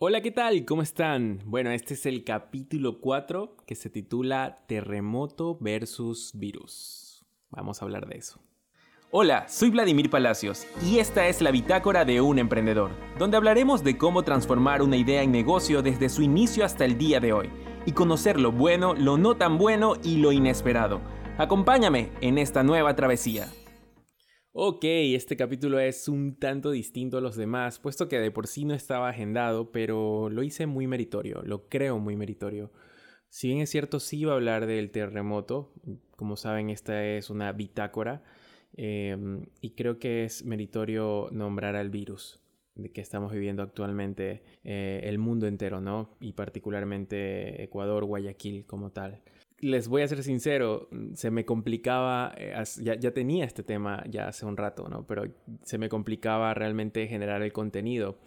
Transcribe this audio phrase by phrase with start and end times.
[0.00, 0.64] Hola, ¿qué tal?
[0.64, 1.40] ¿Cómo están?
[1.44, 7.26] Bueno, este es el capítulo 4 que se titula Terremoto versus Virus.
[7.50, 8.38] Vamos a hablar de eso.
[9.10, 13.98] Hola, soy Vladimir Palacios y esta es la bitácora de un emprendedor, donde hablaremos de
[13.98, 17.50] cómo transformar una idea en negocio desde su inicio hasta el día de hoy
[17.84, 21.00] y conocer lo bueno, lo no tan bueno y lo inesperado.
[21.38, 23.48] Acompáñame en esta nueva travesía.
[24.60, 28.64] Ok, este capítulo es un tanto distinto a los demás, puesto que de por sí
[28.64, 32.72] no estaba agendado, pero lo hice muy meritorio, lo creo muy meritorio.
[33.28, 35.72] Si bien es cierto, sí iba a hablar del terremoto,
[36.16, 38.24] como saben, esta es una bitácora,
[38.76, 42.40] em, y creo que es meritorio nombrar al virus
[42.74, 46.16] de que estamos viviendo actualmente eh, el mundo entero, ¿no?
[46.20, 49.22] Y particularmente Ecuador, Guayaquil como tal
[49.60, 54.46] les voy a ser sincero, se me complicaba, eh, ya, tenía este tema ya hace
[54.46, 55.06] un rato, ¿no?
[55.06, 55.24] Pero
[55.62, 58.18] se me complicaba realmente generar el contenido.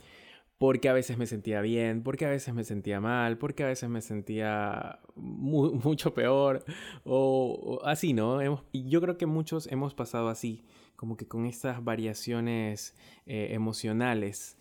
[0.58, 3.90] Porque a veces me sentía bien, porque a veces me sentía mal, porque a veces
[3.90, 6.64] me sentía mucho peor,
[7.04, 8.40] o, así, ¿no?
[8.72, 10.64] yo creo que muchos hemos pasado así,
[10.96, 12.96] como que con estas variaciones
[13.26, 14.58] eh, emocionales.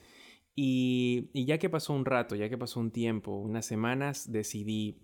[0.54, 4.98] Y ya que pasó un rato, ya que pasó un tiempo, unas semanas, decidí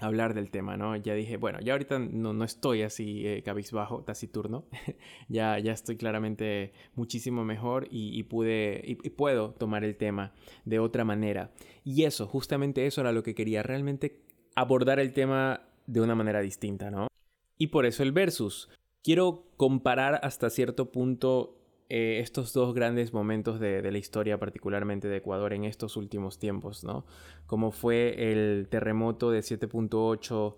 [0.00, 0.96] hablar del tema, ¿no?
[0.96, 4.64] Ya dije, bueno, ya ahorita no, no estoy así eh, cabizbajo, taciturno,
[5.28, 10.32] ya, ya estoy claramente muchísimo mejor y, pude, y, puedo tomar el tema
[10.64, 11.52] de otra manera.
[11.84, 14.22] Y eso, justamente eso era lo que quería, realmente
[14.54, 17.08] abordar el tema de una manera distinta, ¿no?
[17.56, 18.68] Y por eso el versus.
[19.02, 21.57] Quiero comparar hasta cierto punto
[21.90, 26.84] eh, estos dos grandes momentos de, la historia, particularmente de Ecuador en estos últimos tiempos,
[26.84, 27.06] ¿no?
[27.46, 30.54] Como fue el terremoto de 7.8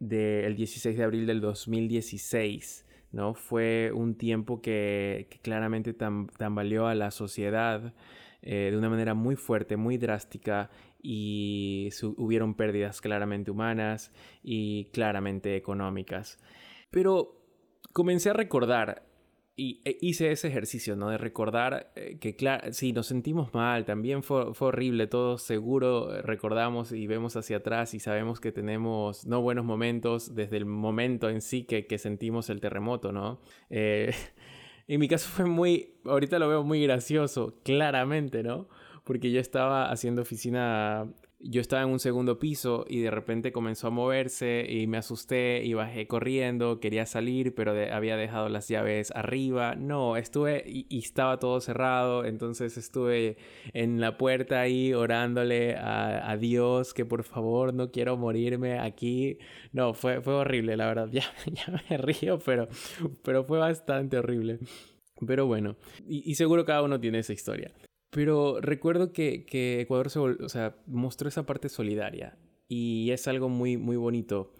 [0.00, 3.34] del 16 de abril del 2016, ¿no?
[3.34, 7.94] Fue un tiempo que, claramente tambaleó a la sociedad
[8.42, 10.68] eh, de una manera muy fuerte, muy drástica
[11.00, 14.10] y hubieron pérdidas claramente humanas
[14.42, 16.38] y claramente económicas.
[16.90, 17.40] Pero
[17.92, 19.11] comencé a recordar
[19.62, 21.10] y e, hice ese ejercicio, ¿no?
[21.10, 26.12] De recordar eh, que, claro, sí, nos sentimos mal, también fue, fue, horrible, todos seguro
[26.12, 30.64] eh, recordamos y vemos hacia atrás y sabemos que tenemos no buenos momentos desde el
[30.64, 33.40] momento en sí que, que sentimos el terremoto, ¿no?
[33.70, 34.12] Eh,
[34.88, 38.68] en mi caso fue muy, ahorita lo veo muy gracioso, claramente, ¿no?
[39.04, 41.06] Porque yo estaba haciendo oficina
[41.44, 45.64] yo estaba en un segundo piso y de repente comenzó a moverse y me asusté
[45.64, 49.74] y bajé corriendo, quería salir, pero había dejado las llaves arriba.
[49.74, 53.36] No, estuve y, estaba todo cerrado, entonces estuve
[53.72, 59.38] en la puerta ahí orándole a, Dios que por favor no quiero morirme aquí.
[59.72, 61.08] No, fue, fue horrible, la verdad.
[61.12, 62.68] Ya, ya me río, pero,
[63.22, 64.60] pero fue bastante horrible.
[65.26, 65.76] Pero bueno,
[66.06, 67.72] y, y, seguro cada uno tiene esa historia.
[68.12, 72.36] Pero recuerdo que, que Ecuador se o sea, mostró esa parte solidaria
[72.68, 74.52] y es algo muy, muy bonito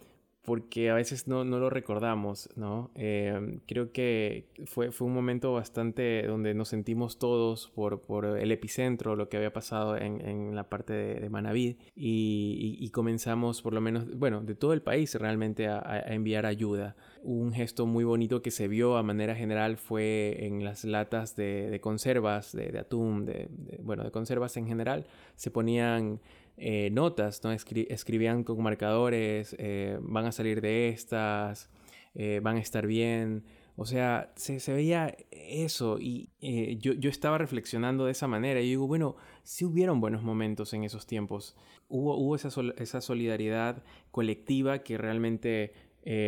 [0.43, 2.91] porque a veces no, no lo recordamos, ¿no?
[2.97, 8.51] Eh, creo que fue, fue un momento bastante donde nos sentimos todos por, por el
[8.51, 13.63] epicentro, lo que había pasado en, en la parte de, de Manaví y, y, comenzamos
[13.63, 16.97] por lo menos, bueno, de todo el país realmente a, a, enviar ayuda.
[17.25, 21.79] Un gesto muy bonito que se vio a manera general fue en las latas de,
[21.81, 23.49] conservas, de, atún, de,
[23.81, 25.07] bueno, de conservas en general,
[25.37, 26.21] se ponían
[26.57, 27.53] eh, notas, ¿no?
[27.53, 31.71] escribían con marcadores, eh, van a salir de estas,
[32.17, 33.45] eh, van a estar bien.
[33.77, 36.29] O sea, se, veía eso y
[36.81, 40.83] yo, yo, estaba reflexionando de esa manera y digo, bueno, sí hubieron buenos momentos en
[40.83, 41.57] esos tiempos.
[41.89, 45.73] Hubo, hubo esa, esa solidaridad colectiva que realmente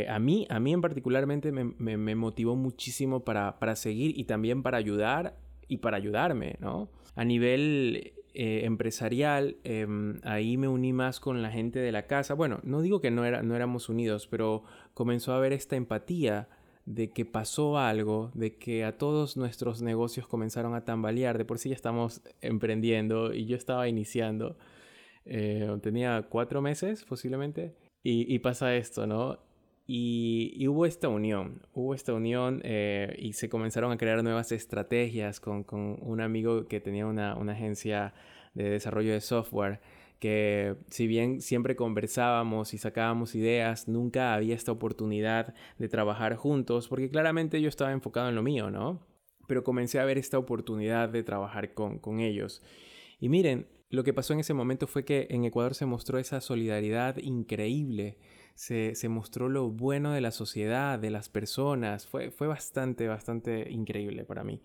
[0.09, 4.25] a mí, a mí en particularmente me, me, me motivó muchísimo para, para, seguir y
[4.25, 5.37] también para ayudar
[5.69, 6.89] y para ayudarme, ¿no?
[7.17, 12.35] A nivel eh, empresarial, em, ahí me uní más con la gente de la casa.
[12.35, 16.49] Bueno, no digo que no, era, no éramos unidos, pero comenzó a haber esta empatía
[16.85, 21.39] de que pasó algo, de que a todos nuestros negocios comenzaron a tambalear.
[21.39, 24.57] De por sí ya estamos emprendiendo y yo estaba iniciando.
[25.27, 27.77] Eh, tenía cuatro meses posiblemente.
[28.03, 29.39] Y, pasa esto, ¿no?
[29.87, 35.41] Y, hubo esta unión, hubo esta unión eh, y se comenzaron a crear nuevas estrategias
[35.41, 38.15] con, con un amigo que tenía una, una, agencia
[38.55, 39.81] de desarrollo de software
[40.21, 46.89] que si bien siempre conversábamos y sacábamos ideas, nunca había esta oportunidad de trabajar juntos
[46.89, 49.07] porque claramente yo estaba enfocado en lo mío, ¿no?
[49.47, 52.63] Pero comencé a ver esta oportunidad de trabajar con, con ellos.
[53.21, 56.41] Y miren, lo que pasó en ese momento fue que en Ecuador se mostró esa
[56.41, 58.17] solidaridad increíble
[58.55, 62.07] se, se, mostró lo bueno de la sociedad, de las personas.
[62.07, 64.61] Fue, fue bastante, bastante increíble para mí.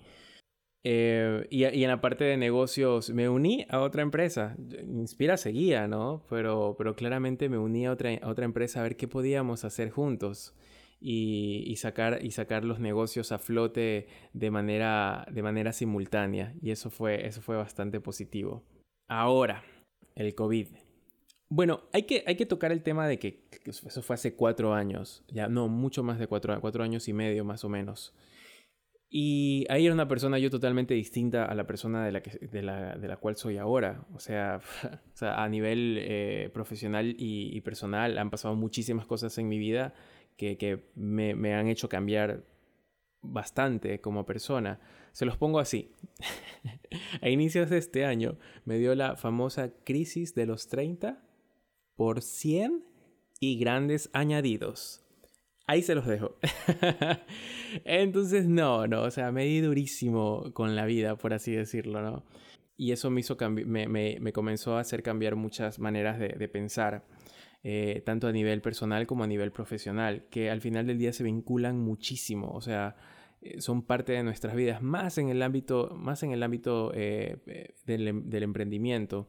[0.83, 4.55] Eh, y, y, en la parte de negocios me uní a otra empresa.
[4.87, 6.23] Inspira seguía, ¿no?
[6.29, 10.55] Pero, pero claramente me uní a otra, otra empresa a ver qué podíamos hacer juntos.
[11.01, 16.53] Y, y, sacar, y sacar los negocios a flote de manera, de manera simultánea.
[16.61, 18.63] Y eso fue, eso fue bastante positivo.
[19.07, 19.63] Ahora,
[20.15, 20.67] el COVID.
[21.49, 25.23] Bueno, hay que, hay que tocar el tema de que, eso fue hace cuatro años,
[25.29, 28.13] ya no, mucho más de cuatro, cuatro años y medio más o menos.
[29.11, 32.95] Y ahí era una persona yo totalmente distinta a la persona de la, de la,
[32.95, 34.05] de la cual soy ahora.
[34.13, 39.47] O sea, o sea a nivel eh, profesional y, personal han pasado muchísimas cosas en
[39.47, 39.95] mi vida
[40.37, 42.43] que, que me, me, han hecho cambiar
[43.23, 44.79] bastante como persona.
[45.11, 45.95] Se los pongo así.
[47.21, 51.23] a inicios de este año me dio la famosa crisis de los 30
[51.99, 52.81] por 100
[53.41, 55.05] y grandes añadidos.
[55.67, 56.37] Ahí se los dejo.
[57.83, 62.23] Entonces, no, no, o sea, me di durísimo con la vida, por así decirlo, ¿no?
[62.77, 66.47] Y eso me hizo me, me, me, comenzó a hacer cambiar muchas maneras de, de
[66.47, 67.05] pensar,
[67.63, 71.25] eh, tanto a nivel personal como a nivel profesional, que al final del día se
[71.25, 72.95] vinculan muchísimo, o sea,
[73.41, 77.41] eh, son parte de nuestras vidas, más en el ámbito, más en el ámbito eh,
[77.45, 79.27] eh del, del emprendimiento.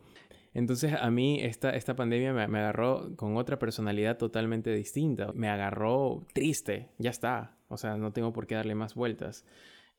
[0.53, 5.33] Entonces a mí esta, esta pandemia me, me, agarró con otra personalidad totalmente distinta.
[5.33, 7.57] Me agarró triste, ya está.
[7.69, 9.45] O sea, no tengo por qué darle más vueltas.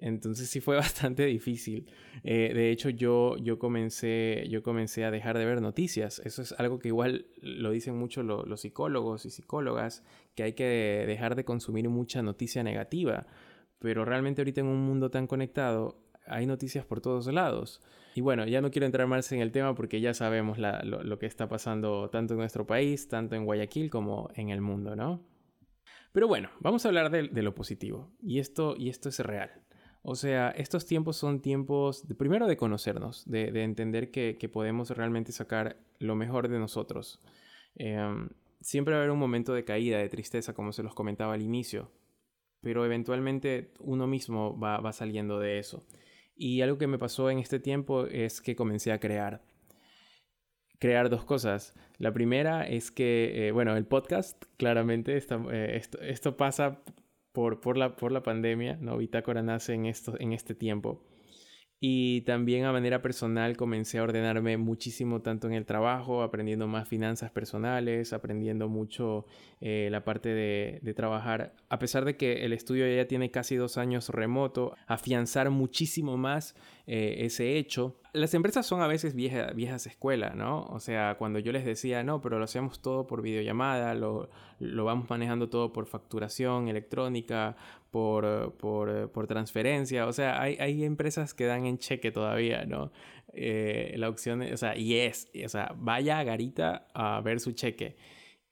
[0.01, 1.89] Entonces sí fue bastante difícil.
[2.23, 6.19] Eh, de hecho, yo, yo, comencé, yo comencé a dejar de ver noticias.
[6.25, 10.03] Eso es algo que igual lo dicen mucho lo, los psicólogos y psicólogas,
[10.35, 13.27] que hay que dejar de consumir mucha noticia negativa.
[13.79, 17.81] Pero realmente ahorita en un mundo tan conectado hay noticias por todos lados.
[18.13, 21.25] Y bueno, ya no quiero entrar más en el tema porque ya sabemos lo, que
[21.25, 25.21] está pasando tanto en nuestro país, tanto en Guayaquil como en el mundo, ¿no?
[26.11, 28.11] Pero bueno, vamos a hablar de, lo positivo.
[28.21, 29.51] Y esto, y esto es real.
[30.03, 35.31] O sea, estos tiempos son tiempos, primero, de conocernos, de, de entender que, podemos realmente
[35.31, 37.21] sacar lo mejor de nosotros.
[37.75, 37.97] Eh,
[38.59, 41.41] siempre va a haber un momento de caída, de tristeza, como se los comentaba al
[41.41, 41.91] inicio.
[42.59, 45.85] Pero eventualmente uno mismo va saliendo de eso.
[46.35, 49.41] Y algo que me pasó en este tiempo es que comencé a crear.
[50.79, 51.75] Crear dos cosas.
[51.97, 56.81] La primera es que, eh, bueno, el podcast, claramente, está, eh, esto, esto, pasa
[57.31, 58.97] por, por, la, por la pandemia, ¿no?
[58.97, 61.03] Bitácora nace en, esto, en este tiempo.
[61.83, 66.87] Y también a manera personal comencé a ordenarme muchísimo tanto en el trabajo, aprendiendo más
[66.87, 69.25] finanzas personales, aprendiendo mucho
[69.61, 73.79] eh, la parte de, trabajar, a pesar de que el estudio ya tiene casi dos
[73.79, 76.55] años remoto, afianzar muchísimo más
[76.85, 77.97] eh, ese hecho.
[78.13, 80.65] Las empresas son a veces vieja, viejas escuelas, ¿no?
[80.65, 84.29] O sea, cuando yo les decía, no, pero lo hacemos todo por videollamada, lo,
[84.59, 87.55] lo vamos manejando todo por facturación electrónica,
[87.91, 92.91] por, por, por transferencia, o sea, hay, hay, empresas que dan en cheque todavía, ¿no?
[93.33, 97.51] Eh, la opción, o sea, y es, o sea, vaya a Garita a ver su
[97.51, 97.97] cheque.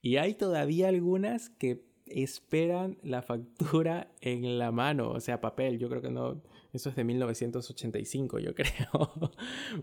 [0.02, 5.80] Y hay todavía algunas que esperan la factura en la mano, o sea, papel.
[5.80, 6.42] Yo creo que no,
[6.74, 9.32] eso es de 1985, yo creo.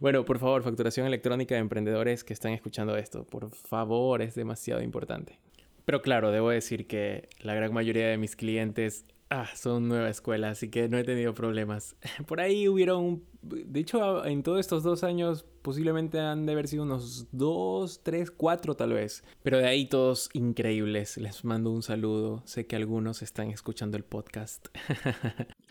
[0.00, 4.82] bueno, por favor, facturación electrónica de emprendedores que están escuchando esto, por favor, es demasiado
[4.82, 5.38] importante.
[5.84, 10.50] Pero claro, debo decir que la gran mayoría de mis clientes ah, son nueva escuela,
[10.50, 11.96] así que no he tenido problemas.
[12.26, 16.84] Por ahí hubieron, de hecho, en todos estos dos años posiblemente han de haber sido
[16.84, 19.24] unos dos, tres, cuatro tal vez.
[19.42, 21.16] Pero de ahí todos increíbles.
[21.16, 22.42] Les mando un saludo.
[22.46, 24.68] Sé que algunos están escuchando el podcast.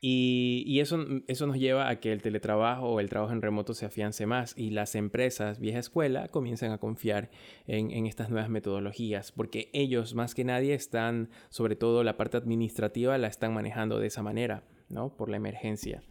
[0.00, 3.72] Y, y, eso, eso nos lleva a que el teletrabajo o el trabajo en remoto
[3.72, 7.30] se afiance más y las empresas vieja escuela comienzan a confiar
[7.66, 12.36] en, en, estas nuevas metodologías porque ellos más que nadie están, sobre todo la parte
[12.36, 15.16] administrativa, la están manejando de esa manera, ¿no?
[15.16, 16.02] Por la emergencia.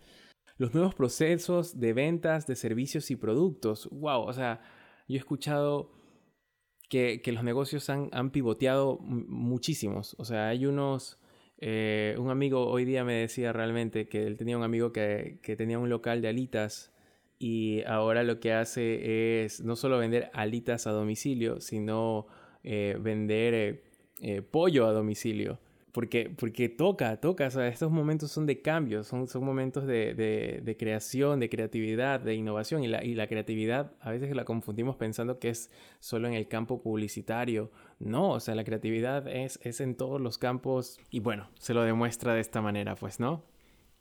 [0.57, 4.61] Los nuevos procesos de ventas de servicios y productos, wow, o sea,
[5.07, 5.91] yo he escuchado
[6.89, 11.19] que, que los negocios han, han pivoteado muchísimos, o sea, hay unos
[11.59, 15.55] eh, un amigo hoy día me decía realmente que él tenía un amigo que, que,
[15.55, 16.93] tenía un local de alitas
[17.39, 22.27] y ahora lo que hace es no solo vender alitas a domicilio, sino
[22.63, 23.83] eh, vender eh,
[24.21, 25.59] eh pollo a domicilio
[25.95, 30.13] porque, porque toca, toca, o sea, estos momentos son de cambio, son, son momentos de,
[30.13, 34.43] de, de, creación, de creatividad, de innovación, y la, y la creatividad a veces la
[34.43, 35.71] confundimos pensando que es
[36.01, 37.71] solo en el campo publicitario.
[37.99, 41.83] No, o sea, la creatividad es, es en todos los campos, y bueno, se lo
[41.83, 43.45] demuestra de esta manera, pues, ¿no?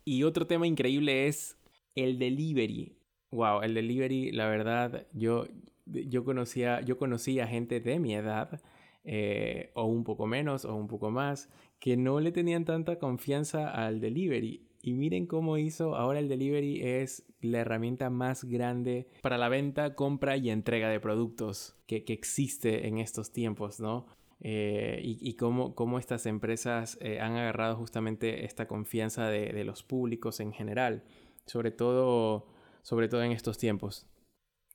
[0.04, 1.56] Y otro tema increíble es
[1.94, 2.98] el delivery.
[3.30, 5.46] Wow, el delivery, la verdad, yo,
[5.86, 8.60] yo, conocía, yo conocía gente de mi edad,
[9.06, 13.68] eh, o un poco menos, o un poco más, que no le tenían tanta confianza
[13.68, 14.66] al delivery.
[14.80, 19.94] Y miren cómo hizo, ahora el delivery es la herramienta más grande para la venta,
[19.94, 24.06] compra y entrega de productos que, existe en estos tiempos, ¿no?
[24.40, 30.40] Eh, y, cómo, cómo, estas empresas eh, han agarrado justamente esta confianza de, los públicos
[30.40, 31.04] en general,
[31.46, 32.46] sobre todo,
[32.82, 34.06] sobre todo en estos tiempos.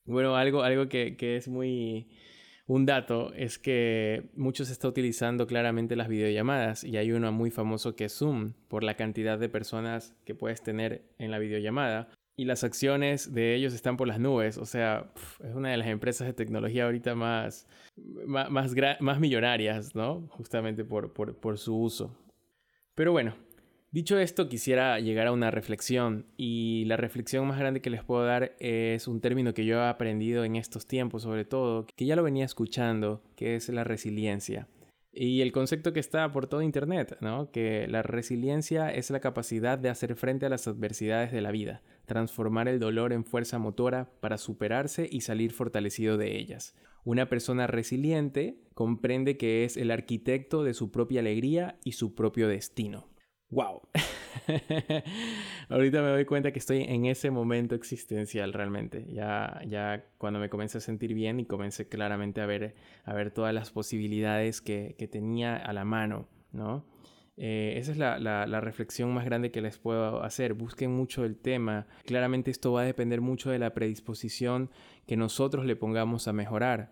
[0.05, 2.09] Bueno, algo, algo que, que es muy,
[2.69, 7.95] un dato es que muchos está utilizando claramente las videollamadas y hay uno muy famoso
[7.95, 12.45] que es Zoom por la cantidad de personas que puedes tener en la videollamada y
[12.45, 14.59] las acciones de ellos están por las nubes.
[14.59, 15.11] O sea,
[15.43, 20.27] es una de las empresas de tecnología ahorita más, más, más, millonarias, ¿no?
[20.29, 22.15] Justamente por, por su uso.
[22.93, 23.33] Pero bueno,
[23.91, 28.24] Dicho esto, quisiera llegar a una reflexión y la reflexión más grande que les puedo
[28.24, 32.15] dar es un término que yo he aprendido en estos tiempos, sobre todo, que ya
[32.15, 34.67] lo venía escuchando, que es la resiliencia.
[35.12, 37.50] Y el concepto que está por todo Internet, ¿no?
[37.50, 41.81] Que la resiliencia es la capacidad de hacer frente a las adversidades de la vida,
[42.05, 46.75] transformar el dolor en fuerza motora para superarse y salir fortalecido de ellas.
[47.05, 52.48] Una persona resiliente comprende que es el arquitecto de su propia alegría y su propio
[52.48, 53.10] destino
[53.49, 53.81] wow.
[55.69, 59.05] Ahorita me doy cuenta que estoy en ese momento existencial realmente.
[59.11, 62.75] Ya, ya cuando me comencé a sentir bien y comencé claramente a ver,
[63.05, 66.85] a ver todas las posibilidades que, tenía a la mano, ¿no?
[67.37, 70.53] Eh, esa es la, la, reflexión más grande que les puedo hacer.
[70.53, 71.87] Busquen mucho el tema.
[72.05, 74.69] Claramente esto va a depender mucho de la predisposición
[75.07, 76.91] que nosotros le pongamos a mejorar.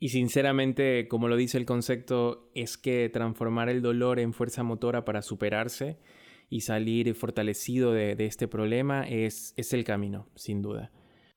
[0.00, 5.04] Y sinceramente, como lo dice el concepto, es que transformar el dolor en fuerza motora
[5.04, 5.98] para superarse
[6.48, 10.92] y salir fortalecido de, este problema es, el camino, sin duda.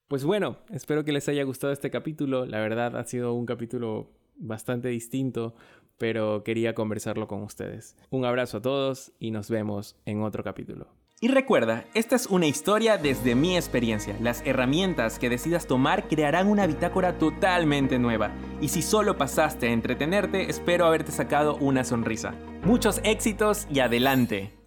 [0.08, 2.46] Pues bueno, espero que les haya gustado este capítulo.
[2.46, 5.56] La verdad ha sido un capítulo bastante distinto,
[5.98, 7.98] pero quería conversarlo con ustedes.
[8.10, 11.01] Un abrazo a todos y nos vemos en otro capítulo.
[11.24, 14.16] Y recuerda, esta es una historia desde mi experiencia.
[14.20, 18.32] Las herramientas que decidas tomar crearán una bitácora totalmente nueva.
[18.60, 22.34] Y si solo pasaste a entretenerte, espero haberte sacado una sonrisa.
[22.64, 24.61] Muchos éxitos y adelante.